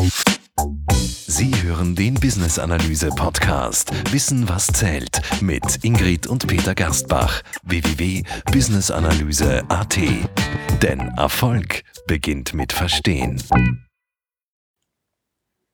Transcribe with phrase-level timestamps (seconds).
[0.00, 7.42] Sie hören den Business Analyse Podcast Wissen was zählt mit Ingrid und Peter Gerstbach.
[7.64, 9.98] www.businessanalyse.at.
[10.82, 13.42] Denn Erfolg beginnt mit Verstehen.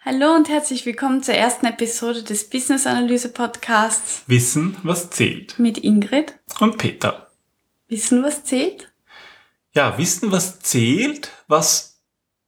[0.00, 5.56] Hallo und herzlich willkommen zur ersten Episode des Business Analyse Podcasts Wissen, was zählt.
[5.60, 6.36] mit Ingrid.
[6.58, 7.30] Und Peter.
[7.86, 8.92] Wissen, was zählt?
[9.74, 12.00] Ja, Wissen, was zählt, was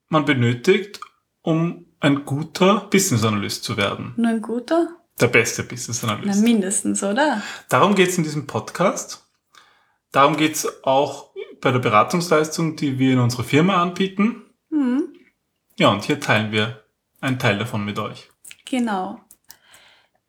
[0.08, 0.98] man benötigt,
[1.42, 4.14] um ein guter Business Analyst zu werden.
[4.16, 4.88] Nur ein guter?
[5.20, 6.42] Der beste Business Na, Analyst.
[6.42, 7.42] mindestens, oder?
[7.68, 9.26] Darum geht es in diesem Podcast.
[10.12, 14.42] Darum geht es auch bei der Beratungsleistung, die wir in unserer Firma anbieten.
[14.70, 15.12] Hm,
[15.78, 16.82] Ja, und hier teilen wir
[17.20, 18.30] einen Teil davon mit euch.
[18.64, 19.20] genau.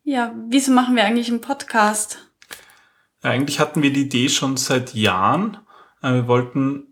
[0.04, 2.18] Ja, wieso machen wir eigentlich einen Podcast?
[3.22, 5.58] Ja, eigentlich hatten wir die Idee schon seit Jahren.
[6.02, 6.91] Äh, Wir wollten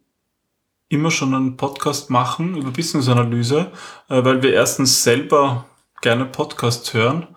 [0.90, 3.72] immer schon einen Podcast machen über Business-Analyse,
[4.08, 5.64] äh, weil wir erstens selber
[6.02, 7.28] gerne Podcasts hören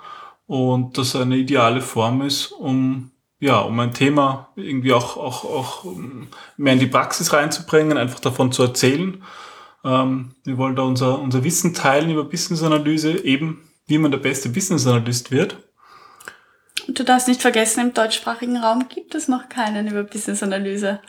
[0.47, 5.83] und das eine ideale Form ist, um ja, um ein Thema irgendwie auch, auch, auch
[5.83, 9.21] um mehr in die Praxis reinzubringen, einfach davon zu erzählen.
[9.83, 14.47] Ähm, wir wollen da unser, unser Wissen teilen über Business-Analyse, eben wie man der beste
[14.47, 15.57] Business-Analyst wird.
[16.87, 21.01] Und du darfst nicht vergessen, im deutschsprachigen Raum gibt es noch keinen über Business Analyse.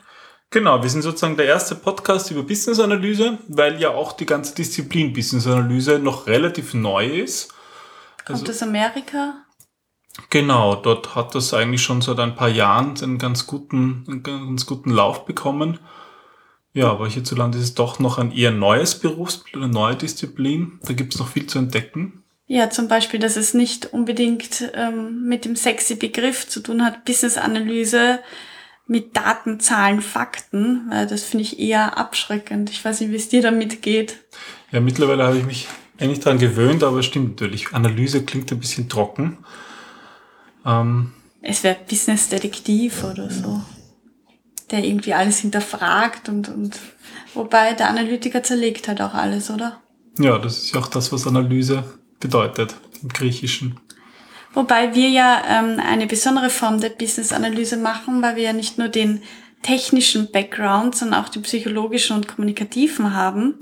[0.50, 4.54] Genau, wir sind sozusagen der erste Podcast über Business Analyse, weil ja auch die ganze
[4.54, 7.52] Disziplin Business Analyse noch relativ neu ist.
[8.24, 9.34] Kommt Also- aus Amerika?
[10.30, 14.64] Genau, dort hat das eigentlich schon seit ein paar Jahren einen ganz guten, einen ganz
[14.64, 15.80] guten Lauf bekommen.
[16.72, 20.78] Ja, aber hierzulande ist es doch noch ein eher neues Berufsbild, eine neue Disziplin.
[20.84, 22.22] Da gibt es noch viel zu entdecken.
[22.46, 27.04] Ja, zum Beispiel, dass es nicht unbedingt ähm, mit dem sexy Begriff zu tun hat,
[27.04, 28.20] Business Analyse
[28.86, 32.70] mit Daten, Zahlen, Fakten, weil das finde ich eher abschreckend.
[32.70, 34.18] Ich weiß nicht, wie es dir damit geht.
[34.70, 35.68] Ja, mittlerweile habe ich mich
[35.98, 37.72] eigentlich daran gewöhnt, aber es stimmt natürlich.
[37.72, 39.38] Analyse klingt ein bisschen trocken.
[40.66, 41.12] Ähm,
[41.42, 43.62] Es wäre Business Detektiv oder so,
[44.70, 46.78] der irgendwie alles hinterfragt und, und
[47.34, 49.80] wobei der Analytiker zerlegt halt auch alles, oder?
[50.18, 51.82] ja, das ist ja auch das, was Analyse
[52.20, 53.80] bedeutet im Griechischen.
[54.54, 58.88] Wobei wir ja ähm, eine besondere Form der Business-Analyse machen, weil wir ja nicht nur
[58.88, 59.22] den
[59.62, 63.54] technischen Background, sondern auch den psychologischen und kommunikativen haben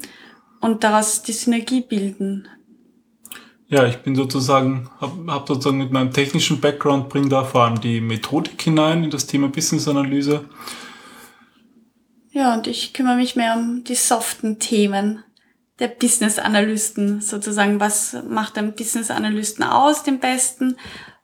[0.60, 2.48] und daraus die Synergie bilden.
[3.68, 7.80] Ja, ich bin sozusagen, habe hab sozusagen mit meinem technischen Background, bringe da vor allem
[7.80, 10.44] die Methodik hinein in das Thema Business-Analyse.
[12.32, 15.24] Ja, und ich kümmere mich mehr um die soften Themen
[15.82, 20.76] der Business-Analysten, sozusagen, was macht ein Business-Analysten aus, den besten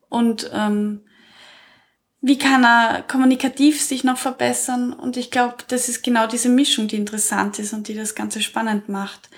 [0.08, 1.02] und ähm,
[2.20, 4.92] wie kann er kommunikativ sich noch verbessern?
[4.92, 8.42] Und ich glaube, das ist genau diese Mischung, die interessant ist und die das Ganze
[8.42, 9.30] spannend macht.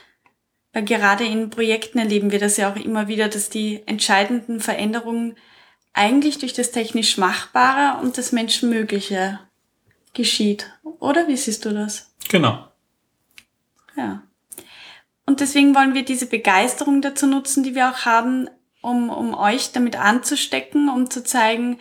[0.73, 5.37] Weil gerade in Projekten erleben wir das ja auch immer wieder, dass die entscheidenden Veränderungen
[5.93, 9.41] eigentlich durch das technisch Machbare und das Menschenmögliche
[10.15, 10.73] geschieht.
[11.01, 12.15] Oder wie siehst du das?
[12.31, 12.67] Genau.
[13.95, 14.23] Ja.
[15.31, 18.49] Und deswegen wollen wir diese Begeisterung dazu nutzen, die wir auch haben,
[18.83, 21.79] um, um euch damit anzustecken, um zu zeigen,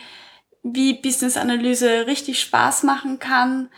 [0.62, 3.70] wie Business-Analyse richtig Spaß machen kann.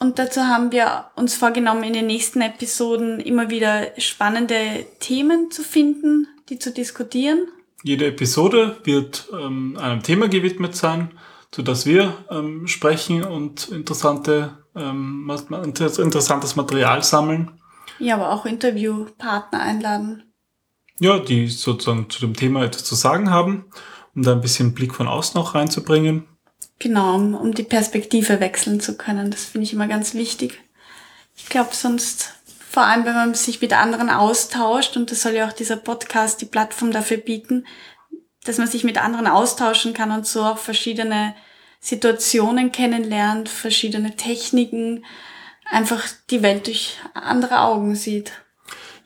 [0.00, 5.62] Und dazu haben wir uns vorgenommen, in den nächsten Episoden immer wieder spannende Themen zu
[5.62, 7.46] finden, die zu diskutieren.
[7.84, 11.12] Jede Episode wird ähm, einem Thema gewidmet sein,
[11.52, 17.52] zu das wir ähm, sprechen und interessante, ähm, interessantes Material sammeln.
[17.98, 20.22] Ja, aber auch Interviewpartner einladen.
[20.98, 23.66] Ja, die sozusagen zu dem Thema etwas zu sagen haben,
[24.14, 26.26] um da ein bisschen Blick von außen auch reinzubringen.
[26.78, 29.30] Genau, um, um die Perspektive wechseln zu können.
[29.30, 30.60] Das finde ich immer ganz wichtig.
[31.36, 32.34] Ich glaube, sonst,
[32.70, 36.40] vor allem wenn man sich mit anderen austauscht, und das soll ja auch dieser Podcast
[36.40, 37.66] die Plattform dafür bieten,
[38.44, 41.34] dass man sich mit anderen austauschen kann und so auch verschiedene
[41.80, 45.04] Situationen kennenlernt, verschiedene Techniken,
[45.70, 48.32] einfach die Welt durch andere Augen sieht.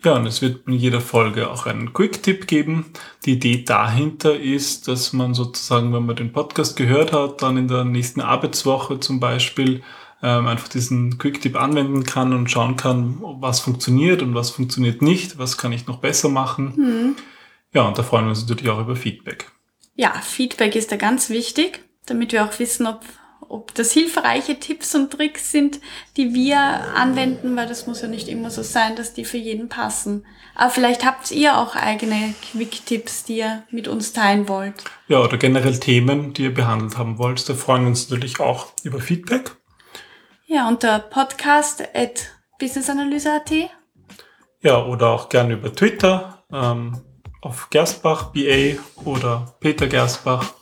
[0.02, 2.86] Ja, und es wird in jeder Folge auch einen Quick-Tipp geben.
[3.26, 7.68] Die Idee dahinter ist, dass man sozusagen, wenn man den Podcast gehört hat, dann in
[7.68, 9.82] der nächsten Arbeitswoche zum Beispiel
[10.22, 15.38] ähm, einfach diesen Quick-Tipp anwenden kann und schauen kann, was funktioniert und was funktioniert nicht,
[15.38, 17.16] was kann ich noch besser machen.
[17.72, 19.50] Ja, und da freuen wir uns natürlich auch über Feedback.
[19.94, 23.02] Ja, Feedback ist da ganz wichtig, damit wir auch wissen, ob,
[23.50, 25.80] ob das hilfreiche Tipps und Tricks sind,
[26.16, 29.68] die wir anwenden, weil das muss ja nicht immer so sein, dass die für jeden
[29.68, 30.24] passen.
[30.54, 34.74] Aber vielleicht habt ihr auch eigene Quick-Tipps, die ihr mit uns teilen wollt.
[35.08, 37.48] Ja, oder generell Themen, die ihr behandelt haben wollt.
[37.48, 39.56] Da freuen wir uns natürlich auch über Feedback.
[40.46, 42.30] Ja, unter podcast at
[42.60, 43.50] businessanalyse.at.
[44.62, 47.00] Ja, oder auch gerne über Twitter ähm,
[47.40, 50.52] auf Gerstbach BA oder Peter Gerstbach.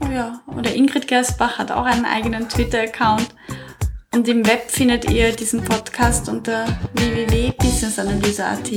[0.00, 3.34] Oh ja, oder Ingrid Gerstbach hat auch einen eigenen Twitter-Account.
[4.14, 8.70] Und im Web findet ihr diesen Podcast unter www.businessanalyse.at.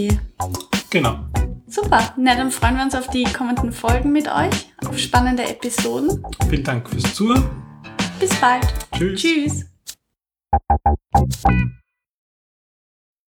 [0.89, 1.19] Genau.
[1.67, 6.21] Super, na dann freuen wir uns auf die kommenden Folgen mit euch, auf spannende Episoden.
[6.49, 7.49] Vielen Dank fürs Zuhören.
[8.19, 8.67] Bis bald.
[8.91, 9.21] Tschüss.
[9.21, 9.65] Tschüss.